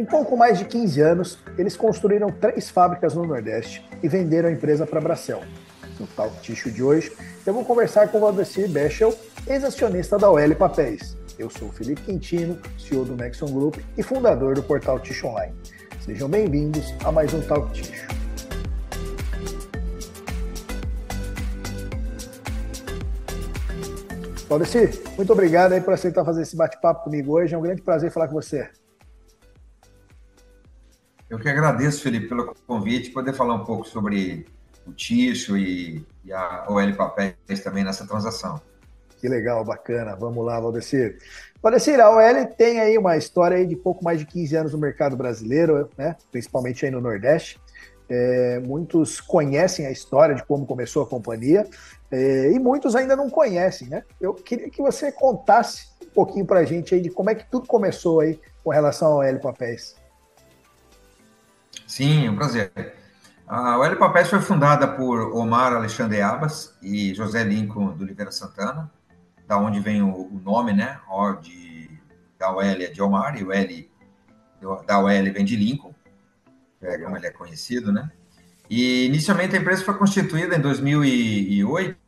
[0.00, 4.52] Em pouco mais de 15 anos, eles construíram três fábricas no Nordeste e venderam a
[4.52, 5.42] empresa para a Bracel.
[5.98, 7.12] No Talk Tissue de hoje,
[7.44, 9.14] eu vou conversar com o Valdecir Bechel,
[9.46, 11.18] ex-acionista da OL Papéis.
[11.38, 15.54] Eu sou o Felipe Quintino, CEO do Maxon Group e fundador do portal Tissue Online.
[16.02, 18.08] Sejam bem-vindos a mais um Talk Tissue.
[24.48, 27.54] Valdecir, muito obrigado aí por aceitar fazer esse bate-papo comigo hoje.
[27.54, 28.79] É um grande prazer falar com você.
[31.30, 34.46] Eu que agradeço, Felipe, pelo convite, poder falar um pouco sobre
[34.84, 38.60] o Ticho e, e a OL Papéis também nessa transação.
[39.18, 40.16] Que legal, bacana.
[40.16, 41.18] Vamos lá, Valdecir.
[41.62, 44.78] Valdecir, a OL tem aí uma história aí de pouco mais de 15 anos no
[44.78, 46.16] mercado brasileiro, né?
[46.32, 47.60] principalmente aí no Nordeste.
[48.08, 51.64] É, muitos conhecem a história de como começou a companhia
[52.10, 54.02] é, e muitos ainda não conhecem, né?
[54.20, 57.48] Eu queria que você contasse um pouquinho para a gente aí de como é que
[57.48, 59.99] tudo começou aí com relação ao L Papéis.
[61.86, 62.72] Sim, é um prazer.
[63.46, 68.90] A OL Papéis foi fundada por Omar Alexandre Abas e José Lincoln do Oliveira Santana,
[69.46, 71.00] da onde vem o, o nome, né?
[71.08, 71.90] O de,
[72.38, 73.90] da OL é de Omar e o L
[74.86, 75.94] da OL vem de Lincoln,
[76.80, 78.10] é, como ele é conhecido, né?
[78.68, 81.98] E inicialmente a empresa foi constituída em 2008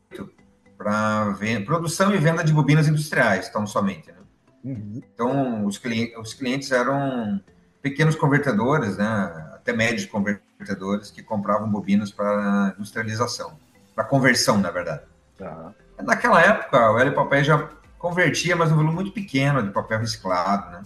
[0.76, 4.08] para produção e venda de bobinas industriais, tão somente.
[4.08, 4.18] Né?
[4.64, 5.02] Uhum.
[5.12, 7.42] Então, os clientes, os clientes eram
[7.82, 9.50] pequenos convertedores, né?
[9.52, 13.58] até médios convertedores que compravam bobinas para industrialização,
[13.94, 15.02] para conversão, na verdade.
[15.40, 15.72] Uhum.
[16.02, 20.70] Naquela época, o L Papel já convertia, mas um volume muito pequeno de papel reciclado,
[20.70, 20.82] né?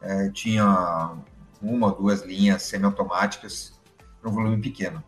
[0.00, 1.12] É, tinha
[1.60, 3.72] uma ou duas linhas semiautomáticas
[4.20, 5.02] para um volume pequeno.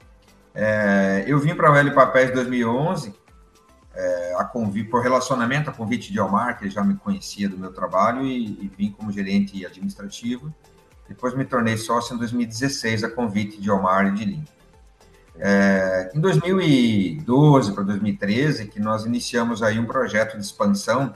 [0.55, 3.15] É, eu vim para o L Papéis em 2011,
[3.95, 7.59] é, a convite, por relacionamento, a convite de Almar, que ele já me conhecia do
[7.59, 10.53] meu trabalho, e, e vim como gerente administrativo.
[11.09, 14.45] Depois me tornei sócio em 2016, a convite de Omar e de Lin.
[15.39, 21.15] É, em 2012 para 2013, que nós iniciamos aí um projeto de expansão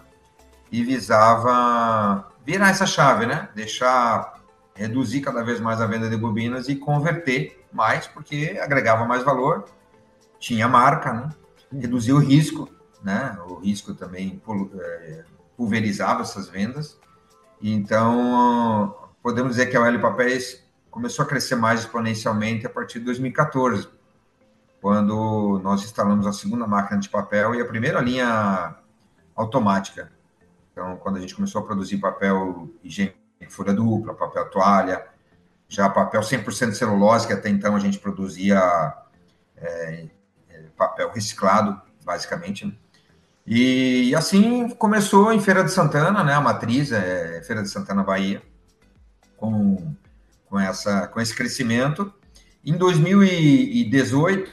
[0.71, 3.49] e visava virar essa chave, né?
[3.55, 4.41] Deixar,
[4.75, 9.65] reduzir cada vez mais a venda de bobinas e converter mais, porque agregava mais valor,
[10.39, 11.29] tinha marca, né?
[11.73, 12.69] Reduzia o risco,
[13.03, 13.37] né?
[13.49, 14.41] O risco também
[14.75, 15.25] é,
[15.57, 16.99] pulverizava essas vendas.
[17.63, 23.05] Então, podemos dizer que a OL Papéis começou a crescer mais exponencialmente a partir de
[23.07, 23.89] 2014,
[24.81, 28.75] quando nós instalamos a segunda máquina de papel e a primeira linha
[29.37, 30.11] automática.
[30.73, 35.07] Então, quando a gente começou a produzir papel higiênico, folha dupla, papel toalha,
[35.69, 38.59] já papel 100% celulose, que até então a gente produzia
[39.57, 40.07] é,
[40.49, 42.67] é, papel reciclado, basicamente.
[42.67, 42.73] Né?
[43.47, 48.03] E, e, assim começou em Feira de Santana, né, a matriz é Feira de Santana,
[48.03, 48.43] Bahia,
[49.41, 49.95] com,
[50.47, 52.13] com, essa, com esse crescimento.
[52.65, 54.53] Em 2018,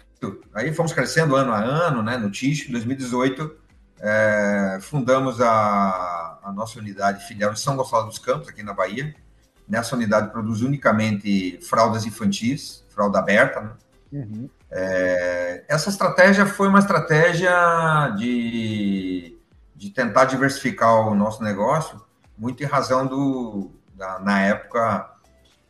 [0.54, 3.54] aí fomos crescendo ano a ano, né, no TIX, em 2018,
[4.00, 9.14] é, fundamos a, a, nossa unidade filial em São Gonçalo dos Campos, aqui na Bahia.
[9.68, 13.62] Nessa unidade produz unicamente fraldas infantis, fralda aberta.
[13.62, 13.72] Né?
[14.14, 14.50] Uhum.
[14.72, 17.52] É, essa estratégia foi uma estratégia
[18.18, 19.38] de,
[19.76, 22.02] de tentar diversificar o nosso negócio,
[22.38, 25.12] muito em razão do, da, na época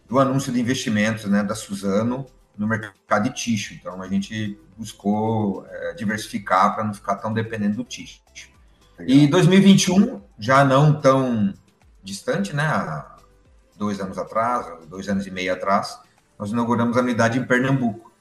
[0.07, 2.25] do anúncio de investimentos né, da Suzano
[2.57, 3.73] no mercado de ticho.
[3.73, 8.21] Então, a gente buscou é, diversificar para não ficar tão dependendo do ticho.
[8.99, 11.53] E 2021, já não tão
[12.03, 12.63] distante, né?
[12.63, 13.17] Há
[13.77, 15.99] dois anos atrás, dois anos e meio atrás,
[16.38, 18.11] nós inauguramos a unidade em Pernambuco,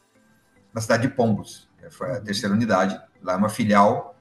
[0.74, 1.66] na cidade de Pombos.
[1.90, 3.00] Foi a terceira unidade.
[3.22, 4.15] Lá é uma filial.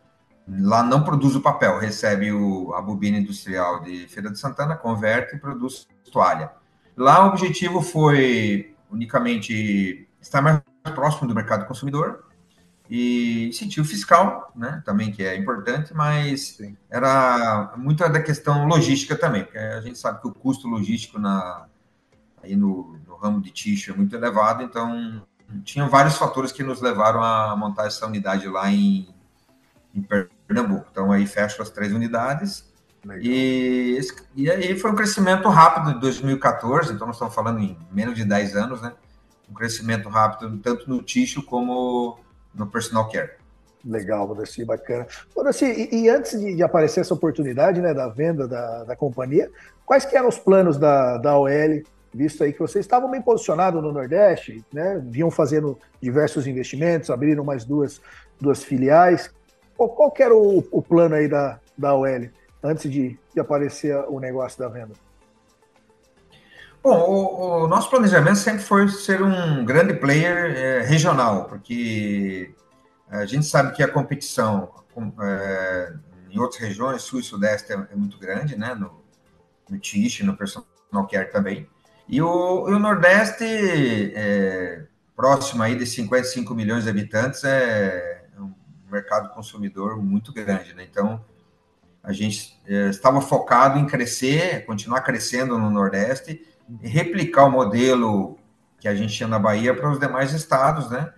[0.48, 5.36] Lá não produz o papel, recebe o, a bobina industrial de Feira de Santana, converte
[5.36, 6.52] e produz toalha.
[6.96, 10.62] Lá o objetivo foi unicamente estar mais
[10.94, 12.26] próximo do mercado consumidor
[12.90, 16.78] e incentivo fiscal, né, também que é importante, mas Sim.
[16.90, 21.66] era muito da questão logística também, porque a gente sabe que o custo logístico na,
[22.44, 25.22] aí no, no ramo de tixo é muito elevado, então
[25.64, 29.08] tinham vários fatores que nos levaram a montar essa unidade lá em,
[29.94, 30.02] em
[30.48, 30.88] Pernambuco.
[30.92, 32.66] Então aí fecho as três unidades
[33.22, 34.00] e,
[34.36, 38.26] e aí foi um crescimento rápido de 2014, então nós estamos falando em menos de
[38.26, 38.94] 10 anos, né?
[39.50, 42.18] Um crescimento rápido tanto no tixo como
[42.54, 43.34] no personal care.
[43.86, 45.06] Legal, Modessi, bacana.
[45.36, 49.52] Modessi, e, e, antes de, de, aparecer essa oportunidade né, da venda da, da companhia,
[49.86, 53.84] quais que eram os planos da, da OL, visto aí que vocês estavam bem posicionados
[53.84, 58.02] no Nordeste, né, vinham fazendo diversos investimentos, abriram mais duas,
[58.42, 59.30] duas filiais.
[59.76, 62.30] Qual, qual que era o, o plano aí da, da OL?
[62.66, 64.94] antes de, de aparecer o negócio da venda?
[66.84, 72.54] Bom, o, o, nosso planejamento sempre foi ser um grande player é, regional, porque
[73.10, 74.72] a gente sabe que a competição
[75.22, 75.94] é,
[76.30, 78.76] em outras regiões, sul e sudeste, é, é muito grande, né?
[78.76, 79.04] No,
[79.70, 80.68] no Tish, no personal
[81.10, 81.68] care também.
[82.08, 83.46] E o, o Nordeste,
[84.16, 84.86] é,
[85.16, 88.25] próximo aí de 55 milhões de habitantes, é
[88.96, 90.88] mercado consumidor muito grande, né?
[90.90, 91.24] Então,
[92.04, 96.46] a gente é, estava focado em crescer, continuar crescendo no Nordeste,
[96.82, 98.38] e replicar o modelo
[98.80, 101.14] que a gente tinha na Bahia para os demais estados, né?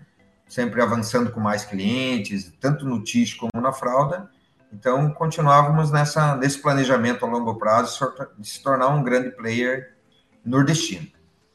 [0.48, 4.30] Sempre avançando com mais clientes, tanto no TIS como na fralda.
[4.72, 9.94] Então, continuávamos nessa, nesse planejamento a longo prazo de se tornar um grande player
[10.44, 11.08] nordestino.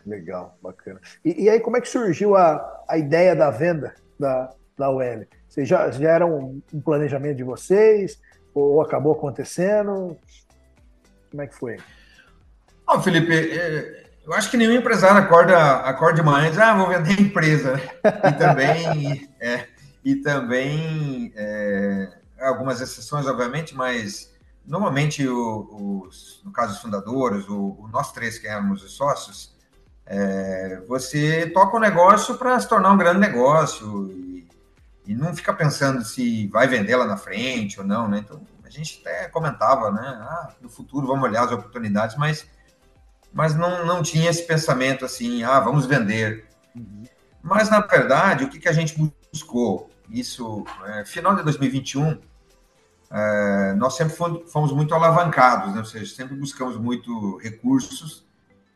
[0.04, 1.00] Legal, bacana.
[1.24, 5.26] E, e aí, como é que surgiu a, a ideia da venda da, da UL?
[5.52, 8.18] Vocês já, já era um, um planejamento de vocês?
[8.54, 10.16] Ou acabou acontecendo?
[11.30, 11.76] Como é que foi?
[12.88, 16.74] Oh, Felipe, é, eu acho que nenhum empresário acorda, acorda de manhã e diz, ah,
[16.74, 17.82] vou vender a empresa.
[18.02, 19.66] E também, é,
[20.02, 22.08] e também é,
[22.40, 24.32] algumas exceções, obviamente, mas
[24.66, 29.54] normalmente o, os, no caso dos fundadores, o, o, nós três que éramos os sócios,
[30.06, 34.31] é, você toca o um negócio para se tornar um grande negócio
[35.06, 38.18] e, não fica pensando se vai vender lá na frente ou não, né?
[38.18, 40.18] Então a gente até comentava, né?
[40.20, 42.46] Ah, no futuro vamos olhar as oportunidades, mas
[43.32, 46.46] mas não, não tinha esse pensamento assim, ah, vamos vender.
[46.76, 47.04] Uhum.
[47.42, 48.94] Mas, na verdade, o que, que a gente
[49.32, 49.90] buscou?
[50.10, 52.18] Isso, é, final de 2021,
[53.10, 55.78] é, nós sempre fomos, muito alavancados, né?
[55.78, 58.26] ou seja, sempre buscamos muito recursos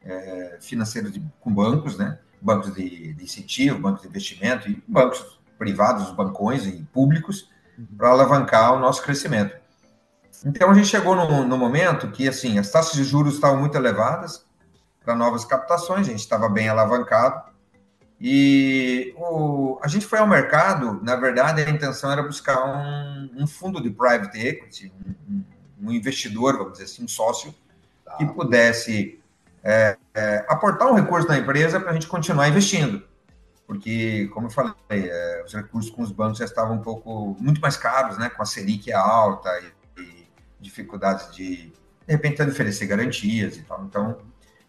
[0.02, 2.18] é, financeiros de, com bancos, né?
[2.40, 7.48] bancos de, de, incentivo, bancos de investimento e bancos privados, bancões e públicos,
[7.78, 7.86] uhum.
[7.96, 9.56] para alavancar o nosso crescimento.
[10.44, 13.76] Então, a gente chegou no, no momento que, assim, as taxas de juros estavam muito
[13.76, 14.44] elevadas,
[15.06, 17.40] para novas captações, a gente estava bem alavancado.
[18.20, 23.46] E o, a gente foi ao mercado, na verdade, a intenção era buscar um, um
[23.46, 24.92] fundo de private equity,
[25.30, 25.42] um,
[25.82, 27.54] um, investidor, vamos dizer assim, um sócio,
[28.04, 28.16] tá.
[28.16, 29.20] que pudesse
[29.62, 33.02] é, é, aportar um recurso na empresa para a gente continuar investindo.
[33.66, 37.60] Porque, como eu falei, é, os recursos com os bancos já estavam um pouco, muito
[37.60, 39.50] mais caros, né, com a Selic alta
[39.96, 40.28] e, e
[40.60, 41.72] dificuldades de, de
[42.06, 43.84] repente, oferecer garantias e tal.
[43.84, 44.18] Então,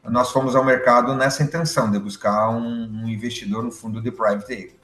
[0.03, 4.53] nós fomos ao mercado nessa intenção de buscar um, um investidor no fundo de private
[4.53, 4.79] equity.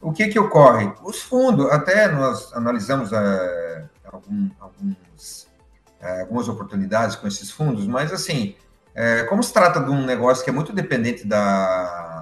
[0.00, 0.92] O que que ocorre?
[1.02, 5.48] Os fundos, até nós analisamos é, algum, alguns,
[6.00, 8.56] é, algumas oportunidades com esses fundos, mas assim,
[8.94, 12.15] é, como se trata de um negócio que é muito dependente da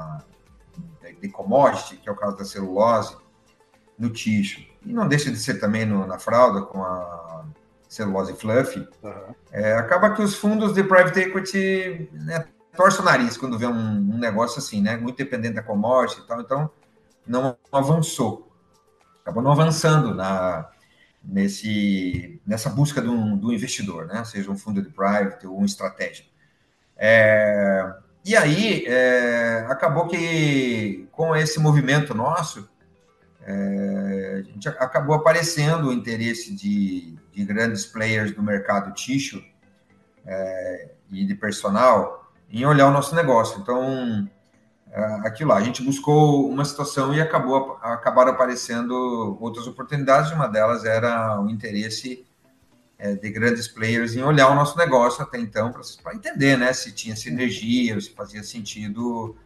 [1.27, 3.17] de commodity, que é o caso da celulose,
[3.99, 7.45] no tixo, e não deixa de ser também no, na fralda com a
[7.89, 9.35] celulose fluff, uhum.
[9.53, 12.45] é, acaba que os fundos de private equity né,
[12.77, 14.97] torcem o nariz quando vê um, um, negócio assim, né?
[14.97, 16.71] Muito dependente da commodity e tal, então
[17.27, 18.51] não avançou.
[19.23, 20.69] Acabou não avançando na,
[21.23, 24.25] nesse, nessa busca de um, do investidor, né?
[24.25, 26.29] Seja um fundo de private ou um estratégico.
[26.97, 27.95] É,
[28.25, 32.69] e aí, é, acabou que com esse movimento nosso,
[33.47, 39.43] é, a gente acabou aparecendo o interesse de, de grandes players do mercado tixo
[40.25, 43.61] é, e de personal em olhar o nosso negócio.
[43.61, 44.29] Então,
[44.91, 50.31] é, aquilo lá, a gente buscou uma situação e acabou acabaram aparecendo outras oportunidades.
[50.31, 52.25] Uma delas era o interesse
[52.97, 56.93] é, de grandes players em olhar o nosso negócio até então para entender, né, se
[56.93, 59.37] tinha sinergia, se fazia sentido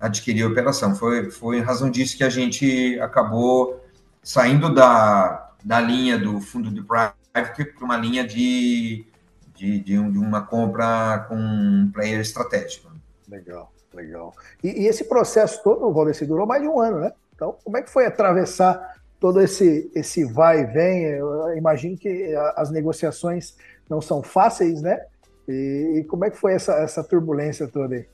[0.00, 0.94] adquirir a operação.
[0.94, 3.84] Foi, foi em razão disso que a gente acabou
[4.22, 9.06] saindo da, da linha do fundo de private para uma linha de,
[9.54, 12.90] de, de, um, de, uma compra com um player estratégico.
[13.28, 14.34] Legal, legal.
[14.64, 17.12] E, e esse processo todo, Valdeci, durou mais de um ano, né?
[17.34, 21.04] Então, como é que foi atravessar todo esse, esse vai e vem?
[21.04, 23.56] Eu imagino que as negociações
[23.88, 25.00] não são fáceis, né?
[25.48, 28.06] E, e como é que foi essa, essa turbulência toda aí?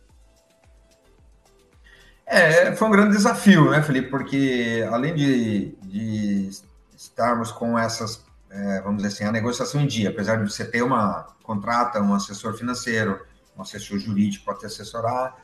[2.27, 4.11] É, foi um grande desafio, né, Felipe?
[4.11, 6.51] Porque além de, de
[6.97, 10.83] estarmos com essas, é, vamos dizer assim, a negociação em dia, apesar de você ter
[10.83, 13.25] uma contrata, um assessor financeiro,
[13.57, 15.37] um assessor jurídico para te assessorar,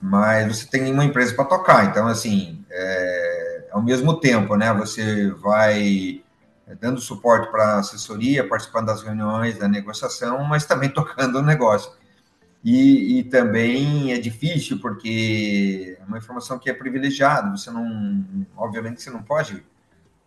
[0.00, 1.86] mas você tem uma empresa para tocar.
[1.86, 6.22] Então, assim, é, ao mesmo tempo, né, você vai
[6.80, 11.92] dando suporte para a assessoria, participando das reuniões da negociação, mas também tocando o negócio.
[12.64, 18.24] E, e, também é difícil porque é uma informação que é privilegiada, você não,
[18.56, 19.64] obviamente você não pode,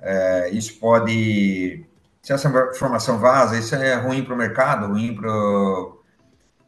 [0.01, 1.85] é, isso pode,
[2.21, 5.31] se essa informação vaza, isso é ruim para o mercado, ruim para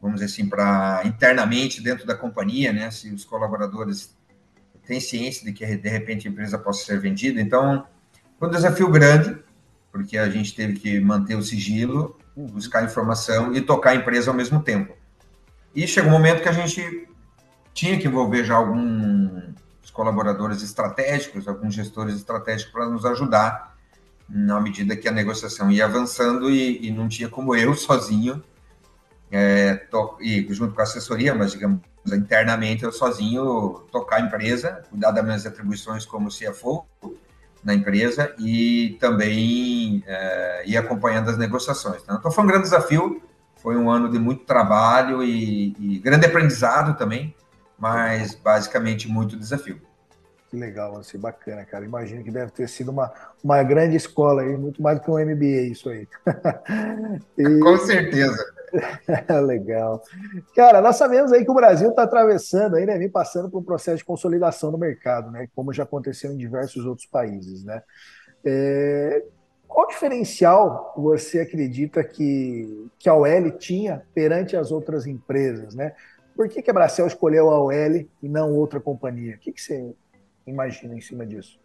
[0.00, 2.90] vamos dizer assim, para internamente dentro da companhia, né?
[2.90, 4.16] Se os colaboradores
[4.86, 7.40] têm ciência de que de repente a empresa possa ser vendida.
[7.40, 7.86] Então,
[8.38, 9.36] foi um desafio grande,
[9.92, 14.36] porque a gente teve que manter o sigilo, buscar informação e tocar a empresa ao
[14.36, 14.94] mesmo tempo.
[15.78, 17.08] E chegou um momento que a gente
[17.72, 19.54] tinha que envolver já alguns
[19.92, 23.76] colaboradores estratégicos, alguns gestores estratégicos para nos ajudar
[24.28, 28.42] na medida que a negociação ia avançando e, e não tinha como eu sozinho
[29.30, 34.82] é, to, e junto com a assessoria, mas digamos internamente eu sozinho tocar a empresa,
[34.90, 36.84] cuidar das minhas atribuições como CFO
[37.62, 42.04] na empresa e também é, ir acompanhando as negociações.
[42.04, 42.16] Né?
[42.18, 43.22] Então foi um grande desafio,
[43.68, 47.34] foi um ano de muito trabalho e, e grande aprendizado também,
[47.78, 49.78] mas basicamente muito desafio.
[50.48, 51.84] Que legal, assim, bacana, cara.
[51.84, 53.12] Imagino que deve ter sido uma,
[53.44, 56.08] uma grande escola aí, muito mais do que um MBA isso aí.
[57.36, 57.60] e...
[57.60, 58.42] Com certeza.
[59.46, 60.02] legal.
[60.56, 63.64] Cara, nós sabemos aí que o Brasil está atravessando aí, né, vem passando por um
[63.64, 67.82] processo de consolidação no mercado, né, como já aconteceu em diversos outros países, né.
[68.42, 69.22] É...
[69.68, 75.94] Qual diferencial você acredita que, que a OL tinha perante as outras empresas, né?
[76.34, 79.34] Por que, que a Bracel escolheu a OL e não outra companhia?
[79.34, 79.94] O que, que você
[80.46, 81.60] imagina em cima disso?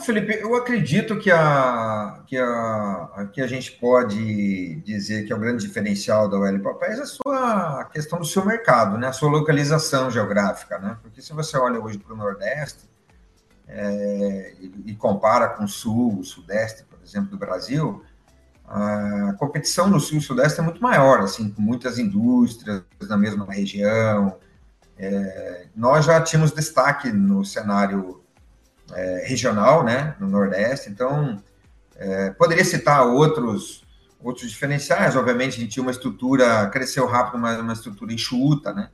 [0.00, 5.38] Felipe, eu acredito que a, que, a, que a gente pode dizer que é o
[5.38, 9.08] grande diferencial da OL Papéis é a sua a questão do seu mercado, né?
[9.08, 10.78] a sua localização geográfica.
[10.78, 10.98] Né?
[11.02, 12.86] Porque se você olha hoje para o Nordeste
[13.68, 14.54] é,
[14.86, 18.04] e, compara com o Sul, o Sudeste, por exemplo, do Brasil,
[18.64, 23.46] a competição no Sul e Sudeste é muito maior, assim, com muitas indústrias na mesma
[23.52, 24.36] região,
[24.98, 28.22] é, nós já tínhamos destaque no cenário
[28.92, 31.42] é, regional, né, no Nordeste, então
[31.96, 33.84] é, poderia citar outros
[34.18, 35.14] outros diferenciais.
[35.14, 38.90] Obviamente, a gente tinha uma estrutura, cresceu rápido, mas uma estrutura enxuta, né?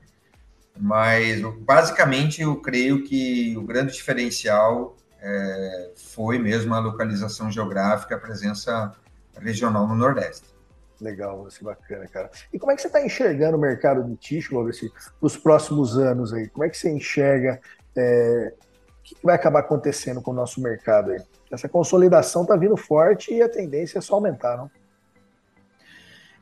[0.78, 8.18] Mas basicamente eu creio que o grande diferencial é, foi mesmo a localização geográfica, a
[8.18, 8.92] presença
[9.38, 10.52] regional no Nordeste.
[11.00, 12.30] Legal, assim, bacana, cara.
[12.52, 16.32] E como é que você está enxergando o mercado de tixo, Maurício, nos próximos anos
[16.32, 16.48] aí?
[16.48, 17.60] Como é que você enxerga
[17.96, 18.54] é,
[18.88, 21.20] o que vai acabar acontecendo com o nosso mercado aí?
[21.50, 24.70] Essa consolidação está vindo forte e a tendência é só aumentar, não?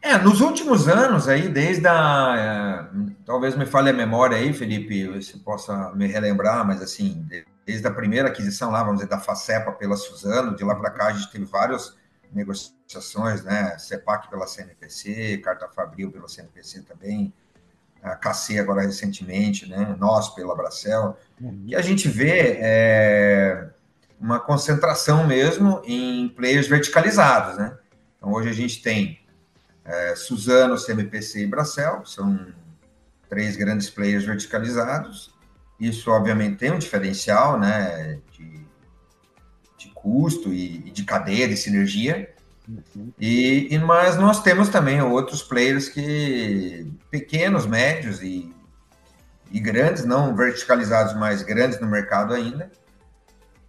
[0.03, 2.89] É, nos últimos anos aí, desde a.
[2.97, 7.27] É, talvez me fale a memória aí, Felipe, se possa me relembrar, mas assim,
[7.67, 11.07] desde a primeira aquisição lá, vamos dizer, da Facepa pela Suzano, de lá para cá
[11.09, 11.99] a gente teve vários
[12.33, 13.77] negociações, né?
[13.79, 17.33] CEPAC pela CNPC, Carta Fabril pela CNPC também,
[18.03, 19.95] a KC agora recentemente, né?
[19.99, 21.19] Nós pela Bracel.
[21.41, 21.65] Uhum.
[21.67, 23.69] E a gente vê é,
[24.19, 27.77] uma concentração mesmo em players verticalizados, né?
[28.17, 29.21] Então hoje a gente tem
[29.91, 32.47] é, Suzano, CNPC e Bracel, são
[33.29, 35.33] três grandes players verticalizados.
[35.79, 38.19] Isso, obviamente, tem um diferencial, né?
[38.33, 38.61] De,
[40.03, 42.33] custo e, e de cadeia de sinergia.
[42.69, 43.13] Uhum.
[43.19, 48.53] E, e, mas nós temos também outros players que pequenos, médios e,
[49.51, 52.71] e grandes, não verticalizados, mas grandes no mercado ainda,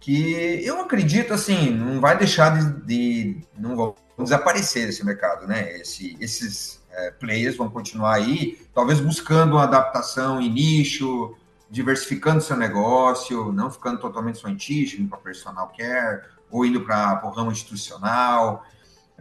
[0.02, 5.76] que eu acredito assim, não vai deixar de, de não vão desaparecer esse mercado, né?
[5.78, 11.36] Esse, esses é, players vão continuar aí, talvez buscando uma adaptação em nicho,
[11.70, 16.80] diversificando seu negócio, não ficando totalmente só em ticho, indo para personal care, ou indo
[16.80, 18.66] para o ramo institucional.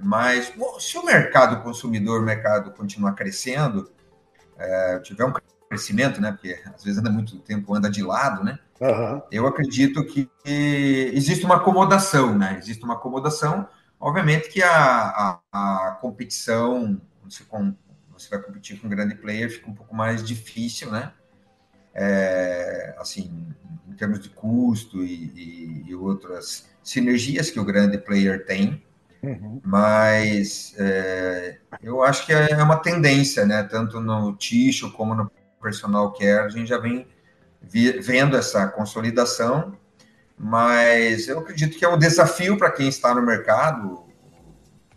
[0.01, 3.91] Mas bom, se o mercado consumidor, o mercado continuar crescendo,
[4.57, 5.33] é, tiver um
[5.69, 6.31] crescimento, né?
[6.31, 8.57] Porque às vezes anda muito tempo, anda de lado, né?
[8.81, 9.21] Uhum.
[9.31, 12.57] Eu acredito que existe uma acomodação, né?
[12.57, 13.67] Existe uma acomodação.
[14.00, 17.75] Obviamente que a, a, a competição, você, com,
[18.11, 21.13] você vai competir com um grande player, fica um pouco mais difícil, né?
[21.93, 23.53] é, assim,
[23.88, 28.83] em termos de custo e, e, e, outras sinergias que o grande player tem,
[29.21, 29.61] uhum.
[29.63, 33.63] mas é, eu acho que é uma tendência, né?
[33.63, 37.07] Tanto no Ticho como no Personal Care, a gente já vem
[37.62, 39.74] vendo essa consolidação,
[40.38, 44.03] mas eu acredito que é um desafio para quem está no mercado,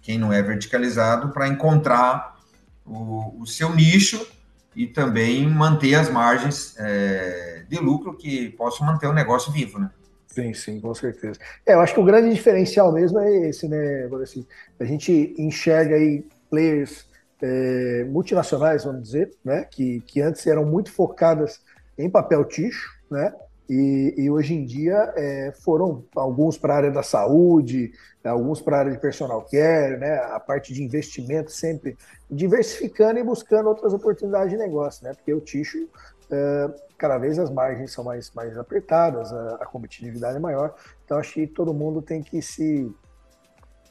[0.00, 2.36] quem não é verticalizado, para encontrar
[2.84, 4.26] o, o seu nicho
[4.74, 9.90] e também manter as margens é, de lucro que possam manter o negócio vivo, né?
[10.26, 11.38] Sim, sim, com certeza.
[11.64, 14.08] É, eu acho que o grande diferencial mesmo é esse, né?
[14.20, 14.44] Assim,
[14.80, 17.06] a gente enxerga aí players
[17.40, 19.64] é, multinacionais, vamos dizer, né?
[19.70, 21.60] Que, que antes eram muito focadas
[21.98, 23.32] em papel ticho, né?
[23.68, 28.76] E, e hoje em dia é, foram alguns para a área da saúde, alguns para
[28.76, 31.96] a área de personal care, né, a parte de investimento sempre
[32.30, 35.88] diversificando e buscando outras oportunidades de negócio, né, porque o Ticho,
[36.30, 41.16] é, cada vez as margens são mais, mais apertadas, a, a competitividade é maior, então
[41.16, 42.94] acho que todo mundo tem que se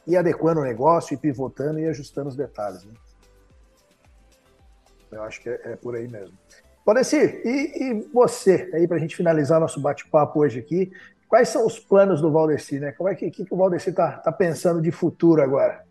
[0.06, 2.84] ir adequando o negócio e pivotando e ajustando os detalhes.
[2.84, 2.92] Né?
[5.10, 6.36] Eu acho que é, é por aí mesmo.
[6.84, 10.92] Valdecir, e, e você, aí para a gente finalizar nosso bate-papo hoje aqui,
[11.26, 12.92] quais são os planos do Valdeci, né?
[12.92, 15.82] Como é que, que, que o Valdeci está tá pensando de futuro agora?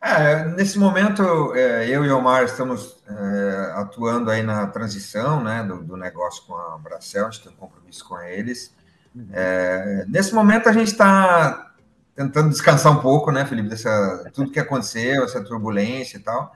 [0.00, 5.62] É, nesse momento, é, eu e o Omar estamos é, atuando aí na transição né,
[5.62, 8.74] do, do, negócio com a Bracel, a gente tem um compromisso com eles.
[9.14, 9.28] Uhum.
[9.32, 11.72] É, nesse momento, a gente está
[12.14, 16.54] tentando descansar um pouco, né, Felipe, dessa tudo que aconteceu, essa turbulência e tal.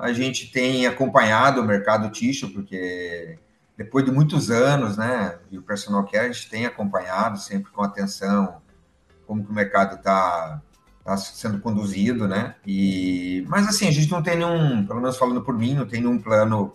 [0.00, 3.38] A gente tem acompanhado o mercado tixo, porque
[3.76, 7.82] depois de muitos anos, né, e o personal care a gente tem acompanhado sempre com
[7.82, 8.60] atenção
[9.26, 10.60] como que o mercado está
[11.04, 12.56] tá sendo conduzido, né?
[12.66, 16.00] E mas assim a gente não tem nenhum, pelo menos falando por mim, não tem
[16.00, 16.72] nenhum plano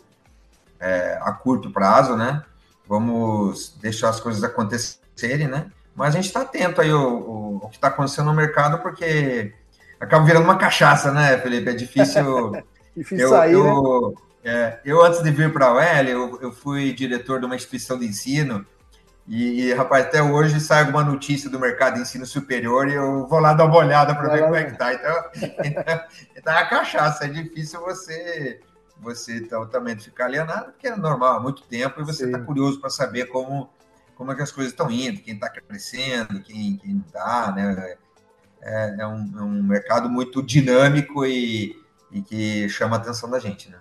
[0.80, 2.44] é, a curto prazo, né?
[2.88, 5.72] Vamos deixar as coisas acontecerem, né?
[5.96, 7.02] Mas a gente está atento aí ao,
[7.64, 9.54] ao que está acontecendo no mercado, porque
[10.00, 11.70] acaba virando uma cachaça, né, Felipe?
[11.70, 12.52] É difícil.
[12.96, 14.52] difícil eu, sair, eu, né?
[14.52, 17.98] É, eu, antes de vir para a UEL, eu, eu, fui diretor de uma instituição
[17.98, 18.66] de ensino.
[19.28, 23.40] E, rapaz, até hoje sai alguma notícia do mercado de ensino superior e eu vou
[23.40, 24.94] lá dar uma olhada para ver como é que tá.
[24.94, 25.84] Então, então,
[26.38, 28.60] então é a cachaça, é difícil você
[29.00, 32.80] você então, também ficar alienado, porque é normal há muito tempo, e você está curioso
[32.80, 33.70] para saber como,
[34.16, 37.98] como é que as coisas estão indo, quem está crescendo, quem, está, né?
[38.62, 41.80] É, é, um, é, um, mercado muito dinâmico e,
[42.16, 43.78] e que chama a atenção da gente, né?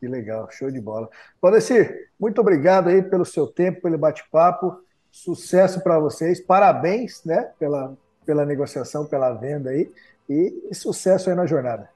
[0.00, 1.08] Que legal, show de bola.
[1.40, 4.80] Valdecir, muito obrigado aí pelo seu tempo, pelo bate-papo.
[5.10, 6.40] Sucesso para vocês.
[6.40, 9.90] Parabéns, né, pela, pela negociação, pela venda aí.
[10.28, 11.88] E, e sucesso aí na jornada.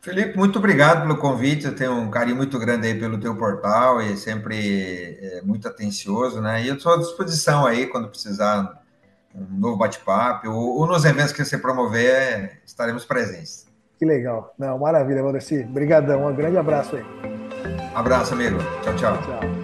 [0.00, 1.66] Felipe, muito obrigado pelo convite.
[1.66, 6.40] Eu tenho um carinho muito grande aí pelo teu portal e sempre é, muito atencioso,
[6.40, 6.62] né?
[6.62, 8.82] E eu estou à disposição aí quando precisar
[9.34, 13.71] um novo bate-papo ou, ou, nos eventos que você promover, estaremos presentes.
[14.02, 14.52] Que legal.
[14.58, 15.60] Não, maravilha, Valdeci.
[15.60, 16.26] Obrigadão.
[16.26, 17.04] Um grande abraço aí.
[17.94, 18.58] Abraço, amigo.
[18.82, 19.16] Tchau, tchau.
[19.22, 19.61] Tchau.